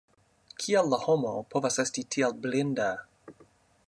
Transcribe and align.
Kiel 0.61 0.87
la 0.93 0.99
homo 1.03 1.33
povas 1.55 1.77
esti 1.85 2.05
tiel 2.15 2.33
blinda? 2.47 2.89